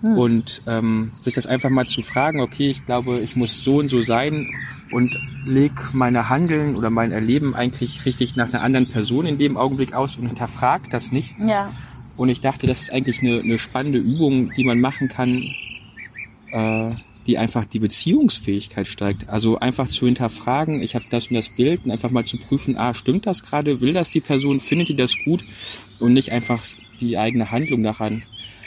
Hm. 0.00 0.18
Und 0.18 0.62
ähm, 0.66 1.12
sich 1.20 1.34
das 1.34 1.46
einfach 1.46 1.70
mal 1.70 1.86
zu 1.86 2.02
fragen, 2.02 2.40
okay, 2.40 2.70
ich 2.70 2.86
glaube, 2.86 3.20
ich 3.20 3.36
muss 3.36 3.62
so 3.62 3.76
und 3.78 3.88
so 3.88 4.00
sein 4.00 4.48
und 4.90 5.14
leg 5.44 5.72
meine 5.92 6.28
Handeln 6.28 6.76
oder 6.76 6.90
mein 6.90 7.12
Erleben 7.12 7.54
eigentlich 7.54 8.06
richtig 8.06 8.36
nach 8.36 8.52
einer 8.52 8.62
anderen 8.62 8.88
Person 8.88 9.26
in 9.26 9.38
dem 9.38 9.56
Augenblick 9.56 9.92
aus 9.92 10.16
und 10.16 10.26
hinterfrag 10.26 10.90
das 10.90 11.12
nicht. 11.12 11.34
Ja. 11.38 11.70
Und 12.16 12.28
ich 12.28 12.40
dachte, 12.40 12.66
das 12.66 12.80
ist 12.80 12.92
eigentlich 12.92 13.20
eine, 13.20 13.40
eine 13.40 13.58
spannende 13.58 13.98
Übung, 13.98 14.52
die 14.56 14.64
man 14.64 14.80
machen 14.80 15.08
kann, 15.08 15.42
äh, 16.52 16.90
die 17.26 17.38
einfach 17.38 17.64
die 17.64 17.78
Beziehungsfähigkeit 17.78 18.86
steigt. 18.86 19.28
Also 19.28 19.58
einfach 19.58 19.88
zu 19.88 20.06
hinterfragen, 20.06 20.82
ich 20.82 20.94
habe 20.94 21.06
das 21.10 21.28
und 21.28 21.34
das 21.34 21.48
Bild 21.48 21.84
und 21.84 21.90
einfach 21.90 22.10
mal 22.10 22.24
zu 22.24 22.38
prüfen, 22.38 22.76
ah, 22.76 22.94
stimmt 22.94 23.26
das 23.26 23.42
gerade, 23.42 23.80
will 23.80 23.92
das 23.92 24.10
die 24.10 24.20
Person, 24.20 24.60
findet 24.60 24.88
die 24.88 24.96
das 24.96 25.14
gut 25.24 25.44
und 25.98 26.12
nicht 26.12 26.32
einfach 26.32 26.62
die 27.00 27.18
eigene 27.18 27.50
Handlung 27.50 27.82
daran 27.82 28.22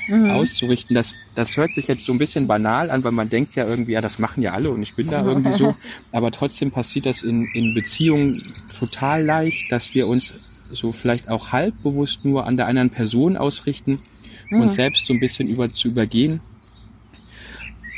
mhm. 0.08 0.32
auszurichten. 0.32 0.96
Das, 0.96 1.14
das 1.36 1.56
hört 1.58 1.72
sich 1.72 1.88
jetzt 1.88 2.04
so 2.04 2.12
ein 2.12 2.18
bisschen 2.18 2.48
banal 2.48 2.90
an, 2.90 3.04
weil 3.04 3.12
man 3.12 3.30
denkt 3.30 3.56
ja 3.56 3.68
irgendwie, 3.68 3.94
ja, 3.94 4.02
das 4.02 4.20
machen 4.20 4.42
ja 4.42 4.54
alle 4.54 4.72
und 4.72 4.82
ich 4.82 4.96
bin 4.96 5.10
da 5.10 5.24
irgendwie 5.24 5.54
so. 5.54 5.76
Aber 6.12 6.32
trotzdem 6.32 6.72
passiert 6.72 7.06
das 7.06 7.22
in, 7.22 7.48
in 7.54 7.74
Beziehungen 7.74 8.42
total 8.78 9.24
leicht, 9.24 9.72
dass 9.72 9.94
wir 9.94 10.08
uns 10.08 10.34
so 10.70 10.92
vielleicht 10.92 11.30
auch 11.30 11.52
halbbewusst 11.52 12.26
nur 12.26 12.46
an 12.46 12.58
der 12.58 12.68
anderen 12.68 12.90
Person 12.90 13.38
ausrichten 13.38 14.00
mhm. 14.50 14.62
und 14.62 14.74
selbst 14.74 15.08
so 15.08 15.14
ein 15.14 15.20
bisschen 15.20 15.48
über 15.48 15.70
zu 15.70 15.88
übergehen. 15.88 16.42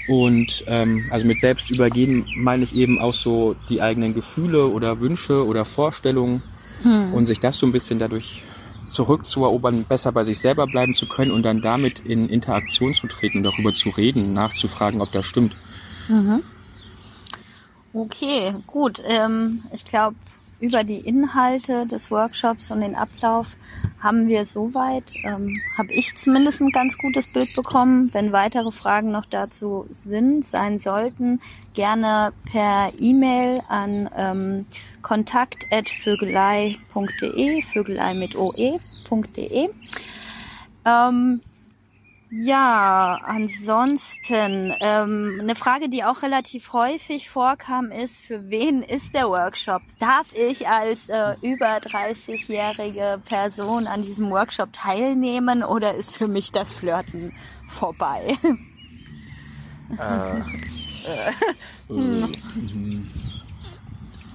Und 0.08 0.64
ähm, 0.68 1.06
also 1.12 1.28
mit 1.28 1.40
selbst 1.40 1.70
übergehen 1.70 2.26
meine 2.36 2.64
ich 2.64 2.76
eben 2.76 3.00
auch 3.00 3.14
so 3.14 3.56
die 3.70 3.82
eigenen 3.82 4.16
Gefühle 4.16 4.68
oder 4.68 5.00
Wünsche 5.00 5.46
oder 5.46 5.66
Vorstellungen 5.66 6.42
mhm. 6.84 7.14
und 7.14 7.26
sich 7.28 7.40
das 7.40 7.60
so 7.60 7.68
ein 7.68 7.72
bisschen 7.72 8.00
dadurch 8.00 8.44
zurückzuerobern, 8.88 9.84
besser 9.84 10.12
bei 10.12 10.24
sich 10.24 10.40
selber 10.40 10.66
bleiben 10.66 10.96
zu 10.96 11.08
können 11.08 11.32
und 11.32 11.44
dann 11.44 11.62
damit 11.62 12.00
in 12.00 12.28
Interaktion 12.28 12.96
zu 12.96 13.06
treten, 13.06 13.44
darüber 13.44 13.72
zu 13.74 13.90
reden, 13.90 14.34
nachzufragen, 14.34 15.02
ob 15.02 15.12
das 15.12 15.26
stimmt. 15.26 15.56
Mhm. 16.08 16.42
Okay, 17.94 18.54
gut. 18.68 19.02
Ähm, 19.08 19.64
ich 19.74 19.86
glaube, 19.86 20.16
über 20.60 20.84
die 20.84 21.00
Inhalte 21.00 21.88
des 21.88 22.12
Workshops 22.12 22.70
und 22.72 22.82
den 22.82 22.96
Ablauf 22.96 23.56
haben 24.02 24.28
wir 24.28 24.46
soweit, 24.46 25.06
ähm, 25.24 25.62
habe 25.78 25.94
ich 25.94 26.16
zumindest 26.16 26.60
ein 26.62 26.72
ganz 26.72 26.98
gutes 26.98 27.32
Bild 27.32 27.56
bekommen. 27.56 28.12
Wenn 28.14 28.32
weitere 28.32 28.72
Fragen 28.72 29.12
noch 29.12 29.26
dazu 29.26 29.86
sind, 29.90 30.46
sein 30.46 30.78
sollten, 30.78 31.42
gerne 31.74 32.32
per 32.52 32.92
E-Mail 33.00 33.62
an 33.68 34.10
ähm, 34.16 34.68
kontakt.vögelei.de, 35.02 37.64
Vögelei 37.64 38.14
mit 38.14 38.36
oe.de. 38.36 39.70
Ähm, 40.86 41.42
ja, 42.32 43.20
ansonsten 43.24 44.74
ähm, 44.82 45.40
eine 45.42 45.56
Frage, 45.56 45.90
die 45.90 46.04
auch 46.04 46.22
relativ 46.22 46.74
häufig 46.74 47.30
vorkam, 47.30 47.92
ist, 47.92 48.22
für 48.22 48.50
wen 48.50 48.84
ist 48.84 49.16
der 49.16 49.30
Workshop? 49.30 49.82
Darf 49.98 50.28
ich 50.34 50.68
als 50.68 51.10
äh, 51.10 51.36
über 51.42 51.78
30-jährige 51.78 53.20
Person 53.26 53.88
an 53.88 54.04
diesem 54.04 54.30
Workshop 54.30 54.70
teilnehmen 54.74 55.64
oder 55.64 55.96
ist 55.96 56.16
für 56.16 56.28
mich 56.28 56.52
das 56.52 56.74
Flirten 56.74 57.34
vorbei? 57.68 58.38
Äh, 61.08 61.32
hm. 61.88 62.32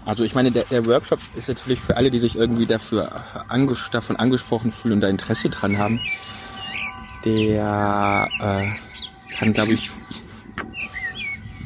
Also 0.05 0.25
ich 0.25 0.35
meine, 0.35 0.51
der, 0.51 0.65
der, 0.65 0.85
Workshop 0.87 1.21
ist 1.37 1.49
natürlich 1.49 1.81
für 1.81 1.97
alle, 1.97 2.11
die 2.11 2.19
sich 2.19 2.37
irgendwie 2.37 2.67
dafür 2.67 3.13
anges 3.49 3.89
davon 3.91 4.17
angesprochen 4.17 4.73
fühlen 4.73 4.95
und 4.95 5.01
da 5.01 5.09
Interesse 5.09 5.49
dran 5.49 5.79
haben, 5.79 6.01
der 7.25 8.29
äh, 8.41 9.35
kann, 9.35 9.53
glaube 9.53 9.73
ich, 9.73 9.91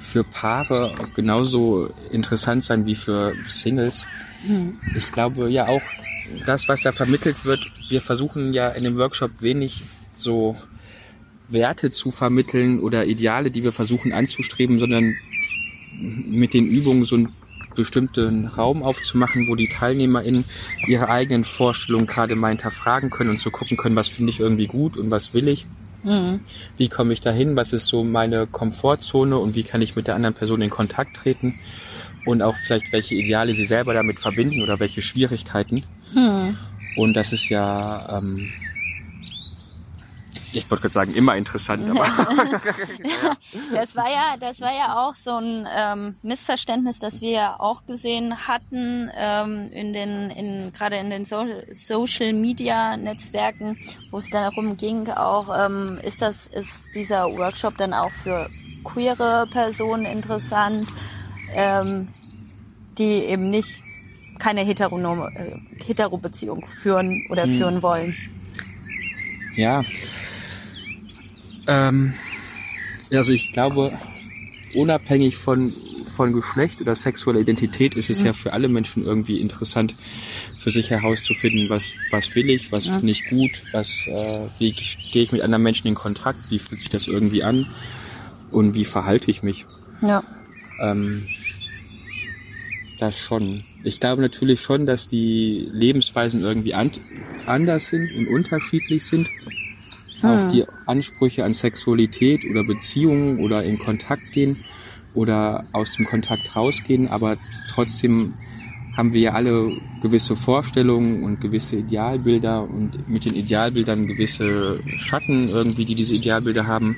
für 0.01 0.25
Paare 0.25 0.95
genauso 1.15 1.91
interessant 2.11 2.65
sein 2.65 2.87
wie 2.87 2.95
für 2.95 3.35
Singles. 3.49 4.07
Mhm. 4.47 4.79
Ich 4.97 5.13
glaube 5.13 5.51
ja 5.51 5.69
auch, 5.69 5.83
das, 6.47 6.69
was 6.69 6.81
da 6.83 6.93
vermittelt 6.93 7.45
wird, 7.45 7.71
wir 7.89 8.01
versuchen 8.01 8.53
ja 8.53 8.69
in 8.69 8.85
dem 8.85 8.97
Workshop 8.97 9.41
wenig 9.41 9.85
so 10.15 10.57
Werte 11.49 11.91
zu 11.91 12.11
vermitteln 12.11 12.81
oder 12.81 13.07
Ideale, 13.07 13.51
die 13.51 13.65
wir 13.65 13.73
versuchen 13.73 14.13
anzustreben, 14.13 14.79
sondern 14.79 15.17
mit 16.01 16.55
den 16.55 16.67
Übungen 16.67 17.05
so 17.05 17.17
ein 17.17 17.33
bestimmten 17.75 18.47
Raum 18.47 18.83
aufzumachen, 18.83 19.49
wo 19.49 19.55
die 19.55 19.69
TeilnehmerInnen 19.69 20.45
ihre 20.87 21.09
eigenen 21.09 21.45
Vorstellungen 21.45 22.07
gerade 22.07 22.35
mal 22.35 22.49
hinterfragen 22.49 23.11
können 23.11 23.31
und 23.31 23.39
zu 23.39 23.45
so 23.45 23.51
gucken 23.51 23.77
können, 23.77 23.97
was 23.97 24.09
finde 24.09 24.31
ich 24.31 24.41
irgendwie 24.41 24.67
gut 24.67 24.97
und 24.97 25.11
was 25.11 25.35
will 25.35 25.49
ich. 25.49 25.67
Mhm. 26.05 26.41
Wie 26.77 26.89
komme 26.89 27.13
ich 27.13 27.21
dahin? 27.21 27.57
Was 27.57 27.73
ist 27.73 27.87
so 27.87 28.05
meine 28.05 28.47
Komfortzone 28.47 29.37
und 29.37 29.55
wie 29.55 29.65
kann 29.65 29.83
ich 29.83 29.97
mit 29.97 30.07
der 30.07 30.15
anderen 30.15 30.35
Person 30.35 30.63
in 30.63 30.71
Kontakt 30.71 31.17
treten? 31.17 31.59
Und 32.25 32.43
auch 32.43 32.57
vielleicht, 32.57 32.93
welche 32.93 33.15
Ideale 33.15 33.55
sie 33.55 33.65
selber 33.65 33.95
damit 33.95 34.21
verbinden 34.21 34.63
oder 34.63 34.81
welche 34.81 35.03
Schwierigkeiten. 35.03 35.85
Mhm. 36.15 36.57
Und 36.97 37.15
das 37.15 37.33
ist 37.33 37.49
ja 37.49 38.19
ähm, 38.19 38.51
ich 40.53 40.71
wollte 40.71 40.83
gerade 40.83 40.93
sagen, 40.93 41.15
immer 41.15 41.37
interessant, 41.37 41.89
aber. 41.91 42.05
das 43.75 43.97
war 43.97 44.11
ja, 44.11 44.37
das 44.39 44.61
war 44.61 44.75
ja 44.75 44.97
auch 44.99 45.15
so 45.15 45.37
ein 45.37 45.67
ähm, 45.75 46.17
Missverständnis, 46.23 46.99
das 46.99 47.21
wir 47.21 47.31
ja 47.31 47.57
auch 47.59 47.85
gesehen 47.87 48.49
hatten 48.49 49.11
ähm, 49.15 49.71
in 49.73 49.93
den, 49.93 50.31
in 50.31 50.73
gerade 50.73 50.97
in 50.97 51.11
den 51.11 51.25
so 51.25 51.45
Social 51.73 52.33
Media 52.33 52.97
Netzwerken, 52.97 53.79
wo 54.11 54.19
es 54.19 54.31
darum 54.31 54.77
ging, 54.77 55.09
auch 55.09 55.49
ähm, 55.67 55.99
ist 56.03 56.23
das, 56.23 56.47
ist 56.47 56.95
dieser 56.95 57.27
Workshop 57.37 57.77
dann 57.77 57.93
auch 57.93 58.11
für 58.11 58.49
queere 58.85 59.47
Personen 59.51 60.07
interessant, 60.07 60.87
ähm, 61.55 62.09
die 62.97 63.25
eben 63.25 63.51
nicht 63.51 63.83
keine 64.39 64.63
hetero, 64.63 64.99
äh, 65.29 65.57
hetero 65.85 66.17
Beziehung 66.17 66.67
führen 66.67 67.27
oder 67.31 67.45
hm. 67.45 67.57
führen 67.57 67.83
wollen. 67.83 68.17
Ja, 69.57 69.83
ähm, 71.69 72.15
also 73.13 73.33
ich 73.33 73.53
glaube, 73.53 73.93
unabhängig 74.75 75.37
von, 75.37 75.73
von 76.05 76.33
Geschlecht 76.33 76.81
oder 76.81 76.95
sexueller 76.95 77.41
Identität 77.41 77.95
ist 77.95 78.11
es 78.11 78.21
mhm. 78.21 78.27
ja 78.27 78.33
für 78.33 78.53
alle 78.53 78.69
Menschen 78.69 79.05
irgendwie 79.05 79.41
interessant, 79.41 79.95
für 80.59 80.71
sich 80.71 80.91
herauszufinden, 80.91 81.71
was, 81.71 81.91
was 82.11 82.35
will 82.35 82.51
ich, 82.51 82.73
was 82.73 82.87
ja. 82.87 82.99
finde 82.99 83.13
ich 83.13 83.29
gut, 83.29 83.51
was, 83.73 84.07
äh, 84.07 84.41
wie 84.59 84.75
stehe 84.75 85.23
ich 85.23 85.33
mit 85.33 85.43
anderen 85.43 85.63
Menschen 85.63 85.87
in 85.87 85.95
Kontakt, 85.95 86.39
wie 86.51 86.59
fühlt 86.59 86.81
sich 86.81 86.91
das 86.91 87.07
irgendwie 87.07 87.45
an 87.45 87.67
und 88.51 88.75
wie 88.75 88.85
verhalte 88.85 89.31
ich 89.31 89.43
mich. 89.43 89.67
Ja. 90.03 90.23
Ähm, 90.81 91.27
das 92.99 93.17
schon. 93.17 93.65
Ich 93.85 94.01
glaube 94.01 94.23
natürlich 94.23 94.61
schon, 94.61 94.85
dass 94.85 95.07
die 95.07 95.69
Lebensweisen 95.73 96.43
irgendwie 96.43 96.75
an, 96.75 96.91
anders 97.47 97.89
sind 97.89 98.13
und 98.17 98.27
unterschiedlich 98.27 99.05
sind. 99.05 99.29
Hm. 100.21 100.31
Auch 100.31 100.49
die 100.51 100.65
Ansprüche 100.87 101.45
an 101.45 101.55
Sexualität 101.55 102.45
oder 102.45 102.65
Beziehungen 102.65 103.41
oder 103.41 103.65
in 103.65 103.79
Kontakt 103.79 104.33
gehen 104.33 104.65
oder 105.15 105.67
aus 105.73 105.95
dem 105.97 106.07
Kontakt 106.07 106.55
rausgehen, 106.55 107.09
aber 107.09 107.37
trotzdem 107.71 108.35
haben 108.97 109.13
wir 109.13 109.21
ja 109.21 109.33
alle 109.33 109.77
gewisse 110.03 110.35
Vorstellungen 110.35 111.23
und 111.23 111.41
gewisse 111.41 111.77
Idealbilder 111.77 112.63
und 112.63 113.09
mit 113.09 113.25
den 113.25 113.37
Idealbildern 113.37 114.09
gewisse 114.09 114.81
Schatten 114.97 115.49
irgendwie, 115.49 115.85
die 115.85 115.95
diese 115.95 116.17
Idealbilder 116.17 116.67
haben, 116.67 116.97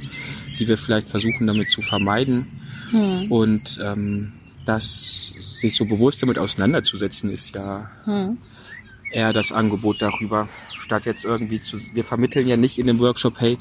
die 0.59 0.67
wir 0.67 0.79
vielleicht 0.79 1.11
versuchen 1.11 1.47
damit 1.47 1.69
zu 1.69 1.83
vermeiden. 1.83 2.47
Hm. 2.91 3.31
Und 3.31 3.79
ähm, 3.85 4.33
das 4.65 5.35
sich 5.61 5.75
so 5.75 5.85
bewusst 5.85 6.23
damit 6.23 6.39
auseinanderzusetzen, 6.39 7.31
ist 7.31 7.55
ja 7.55 7.91
hm. 8.05 8.39
Eher 9.11 9.33
das 9.33 9.53
Angebot 9.53 10.01
darüber, 10.01 10.49
statt 10.79 11.07
jetzt 11.07 11.25
irgendwie 11.25 11.61
zu, 11.61 11.79
wir 11.95 12.05
vermitteln 12.05 12.47
ja 12.49 12.57
nicht 12.57 12.79
in 12.79 12.87
dem 12.87 12.99
Workshop, 13.01 13.41
hey, 13.41 13.59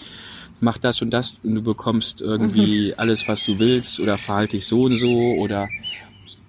mach 0.62 0.78
das 0.78 1.02
und 1.02 1.12
das 1.12 1.36
und 1.44 1.56
du 1.56 1.62
bekommst 1.62 2.22
irgendwie 2.22 2.88
mhm. 2.88 2.94
alles, 2.98 3.28
was 3.28 3.44
du 3.46 3.60
willst 3.60 4.00
oder 4.00 4.18
verhalte 4.18 4.58
dich 4.58 4.66
so 4.66 4.84
und 4.84 4.98
so 4.98 5.36
oder 5.40 5.70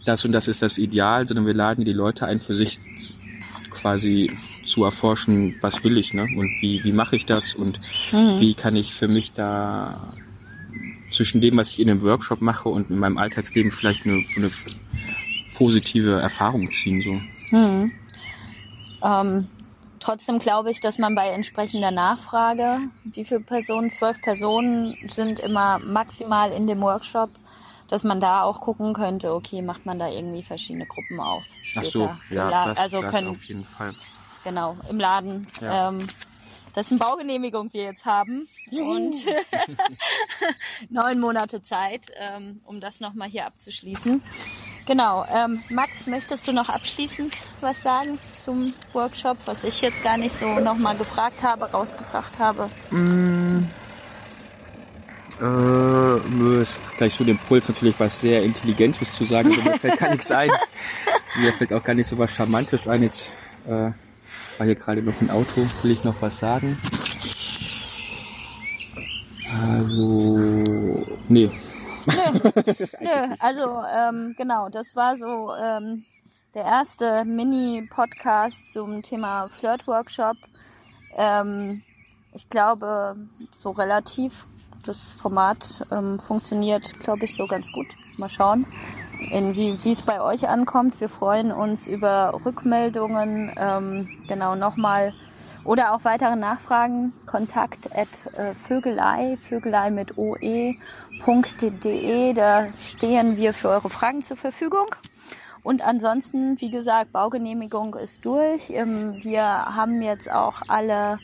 das 0.05 0.25
und 0.25 0.33
das 0.33 0.49
ist 0.49 0.63
das 0.63 0.79
Ideal, 0.79 1.27
sondern 1.27 1.47
wir 1.47 1.55
laden 1.55 1.85
die 1.85 1.93
Leute 1.93 2.27
ein, 2.27 2.41
für 2.41 2.55
sich 2.55 2.79
quasi 3.71 4.31
zu 4.65 4.85
erforschen, 4.85 5.57
was 5.61 5.85
will 5.85 5.97
ich, 5.97 6.13
ne? 6.13 6.23
Und 6.23 6.51
wie, 6.61 6.83
wie 6.85 6.93
mache 6.93 7.17
ich 7.17 7.27
das 7.27 7.55
und 7.55 7.79
mhm. 8.13 8.41
wie 8.41 8.55
kann 8.55 8.77
ich 8.77 8.95
für 8.95 9.09
mich 9.09 9.33
da 9.33 10.15
zwischen 11.11 11.41
dem, 11.41 11.57
was 11.57 11.71
ich 11.71 11.81
in 11.81 11.89
dem 11.89 12.03
Workshop 12.03 12.41
mache 12.41 12.69
und 12.69 12.91
in 12.91 12.99
meinem 12.99 13.19
Alltagsleben 13.19 13.71
vielleicht 13.71 14.07
eine, 14.07 14.23
eine 14.37 14.51
positive 15.55 16.21
Erfahrung 16.21 16.71
ziehen, 16.73 17.03
so. 17.03 17.57
Mhm. 17.57 17.93
Ähm, 19.03 19.49
trotzdem 20.01 20.39
glaube 20.39 20.71
ich, 20.71 20.81
dass 20.81 20.99
man 20.99 21.15
bei 21.15 21.29
entsprechender 21.29 21.91
Nachfrage, 21.91 22.81
wie 23.05 23.25
viele 23.25 23.41
Personen, 23.41 23.91
zwölf 23.91 24.21
Personen 24.21 24.95
sind 25.07 25.39
immer 25.41 25.79
maximal 25.79 26.53
in 26.53 26.67
dem 26.67 26.81
Workshop, 26.81 27.31
dass 27.89 28.05
man 28.05 28.21
da 28.21 28.43
auch 28.43 28.61
gucken 28.61 28.95
könnte, 28.95 29.35
okay, 29.35 29.63
macht 29.63 29.85
man 29.85 29.99
da 29.99 30.09
irgendwie 30.09 30.43
verschiedene 30.43 30.87
Gruppen 30.87 31.21
auf. 31.21 31.43
Später. 31.63 31.87
Ach 31.87 31.91
so, 31.91 32.35
ja, 32.35 32.67
das, 32.67 32.79
also 32.79 33.03
das 33.03 33.13
können, 33.13 33.29
auf 33.29 33.45
jeden 33.45 33.65
Fall. 33.65 33.93
Genau, 34.45 34.77
im 34.89 34.99
Laden. 34.99 35.47
Ja. 35.61 35.89
Ähm, 35.89 36.07
das 36.75 36.87
ist 36.87 36.93
eine 36.93 37.01
Baugenehmigung 37.01 37.73
wir 37.73 37.83
jetzt 37.83 38.05
haben 38.05 38.47
Juhu. 38.71 38.93
und 38.93 39.15
neun 40.89 41.19
Monate 41.19 41.63
Zeit, 41.63 42.03
ähm, 42.17 42.61
um 42.65 42.81
das 42.81 43.01
nochmal 43.01 43.29
hier 43.29 43.47
abzuschließen. 43.47 44.23
Genau. 44.87 45.25
Ähm, 45.33 45.63
Max, 45.69 46.07
möchtest 46.07 46.49
du 46.49 46.53
noch 46.53 46.69
abschließend 46.69 47.37
was 47.61 47.83
sagen 47.83 48.19
zum 48.33 48.75
Workshop, 48.93 49.37
was 49.45 49.65
ich 49.65 49.81
jetzt 49.81 50.03
gar 50.03 50.17
nicht 50.17 50.35
so 50.35 50.59
nochmal 50.61 50.97
gefragt 50.97 51.43
habe, 51.43 51.67
rausgebracht 51.67 52.39
habe? 52.39 52.71
Mm. 52.91 53.69
Äh, 55.41 56.63
ist 56.63 56.79
gleich 56.97 57.15
so 57.15 57.25
den 57.25 57.39
Puls 57.39 57.69
natürlich 57.69 57.99
was 57.99 58.21
sehr 58.21 58.43
Intelligentes 58.43 59.13
zu 59.13 59.25
sagen, 59.25 59.53
aber 59.53 59.71
mir 59.71 59.79
fällt 59.79 59.99
gar 59.99 60.11
nichts 60.11 60.31
ein. 60.31 60.51
Mir 61.41 61.53
fällt 61.53 61.73
auch 61.73 61.85
gar 61.85 61.95
nicht 61.95 62.09
so 62.09 62.19
was 62.19 62.33
Charmantes 62.33 62.89
ein. 62.89 63.05
Jetzt 63.05 63.29
äh, 63.65 63.93
war 64.59 64.67
hier 64.67 64.75
gerade 64.75 65.01
noch 65.01 65.19
ein 65.21 65.31
Auto, 65.31 65.65
will 65.83 65.93
ich 65.93 66.03
noch 66.03 66.17
was 66.21 66.39
sagen? 66.39 66.77
Also, 69.63 71.07
nee. 71.29 71.51
Nö, 72.07 72.51
nö. 73.01 73.35
also 73.39 73.83
ähm, 73.93 74.35
genau, 74.37 74.69
das 74.69 74.97
war 74.97 75.17
so 75.17 75.55
ähm, 75.55 76.05
der 76.55 76.65
erste 76.65 77.25
Mini-Podcast 77.25 78.73
zum 78.73 79.03
Thema 79.03 79.49
Flirt-Workshop. 79.49 80.37
Ähm, 81.17 81.83
ich 82.33 82.49
glaube, 82.49 83.17
so 83.55 83.71
relativ 83.71 84.47
das 84.85 85.13
Format 85.13 85.85
ähm, 85.91 86.19
funktioniert, 86.19 86.99
glaube 87.01 87.25
ich, 87.25 87.37
so 87.37 87.47
ganz 87.47 87.71
gut. 87.73 87.87
Mal 88.17 88.29
schauen, 88.29 88.67
in 89.31 89.55
wie 89.57 89.83
wie 89.85 89.93
es 89.93 90.03
bei 90.03 90.21
euch 90.21 90.49
ankommt. 90.49 91.01
Wir 91.01 91.09
freuen 91.09 91.53
uns 91.53 91.87
über 91.87 92.41
Rückmeldungen. 92.45 93.53
Ähm, 93.57 94.09
genau 94.27 94.55
nochmal 94.55 95.13
oder 95.65 95.95
auch 95.95 96.05
weitere 96.05 96.37
Nachfragen. 96.37 97.13
Kontakt 97.27 97.95
at 97.97 98.09
äh, 98.39 98.55
Vögelei, 98.55 99.37
Vögelei 99.49 99.91
mit 99.91 100.17
oe.de. 100.19 100.75
Da 102.33 102.67
stehen 102.79 103.37
wir 103.37 103.53
für 103.53 103.69
eure 103.69 103.91
Fragen 103.91 104.23
zur 104.23 104.37
Verfügung. 104.37 104.87
Und 105.63 105.83
ansonsten, 105.83 106.61
wie 106.61 106.71
gesagt, 106.71 107.13
Baugenehmigung 107.13 107.95
ist 107.95 108.25
durch. 108.25 108.71
Ähm, 108.71 109.15
wir 109.23 109.43
haben 109.45 110.03
jetzt 110.03 110.31
auch 110.31 110.63
alle 110.69 111.19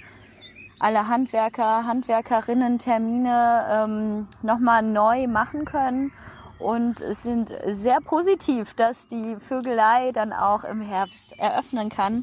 alle 0.78 1.08
Handwerker, 1.08 1.86
Handwerkerinnen 1.86 2.78
Termine 2.78 3.66
ähm, 3.70 4.28
nochmal 4.42 4.82
neu 4.82 5.26
machen 5.26 5.64
können 5.64 6.12
und 6.58 7.00
es 7.00 7.22
sind 7.22 7.50
sehr 7.66 8.00
positiv, 8.00 8.74
dass 8.74 9.08
die 9.08 9.36
Vögelei 9.36 10.12
dann 10.12 10.32
auch 10.34 10.64
im 10.64 10.80
Herbst 10.80 11.38
eröffnen 11.38 11.88
kann 11.88 12.22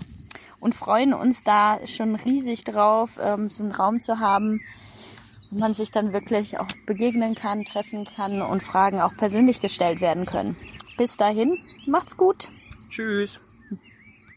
und 0.63 0.73
freuen 0.73 1.13
uns 1.13 1.43
da 1.43 1.85
schon 1.85 2.15
riesig 2.15 2.63
drauf, 2.63 3.19
ähm, 3.21 3.49
so 3.49 3.63
einen 3.63 3.73
Raum 3.73 3.99
zu 3.99 4.19
haben, 4.19 4.61
wo 5.51 5.59
man 5.59 5.73
sich 5.73 5.91
dann 5.91 6.13
wirklich 6.13 6.57
auch 6.59 6.69
begegnen 6.85 7.35
kann, 7.35 7.65
treffen 7.65 8.05
kann 8.05 8.41
und 8.41 8.63
Fragen 8.63 9.01
auch 9.01 9.13
persönlich 9.13 9.59
gestellt 9.59 9.99
werden 9.99 10.25
können. 10.25 10.55
Bis 10.97 11.17
dahin, 11.17 11.59
macht's 11.85 12.15
gut. 12.15 12.49
Tschüss. 12.89 13.39